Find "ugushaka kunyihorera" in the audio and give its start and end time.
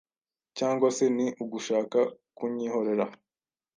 1.43-3.05